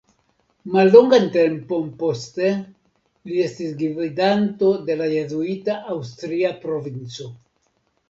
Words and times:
Mallongan 0.75 1.27
tempon 1.35 1.91
poste 1.99 2.49
li 2.55 3.37
iĝis 3.43 3.77
gvidanto 3.85 4.75
de 4.91 4.99
la 5.05 5.13
jezuita 5.15 5.81
Aŭstria 5.97 6.57
Provinco. 6.67 7.33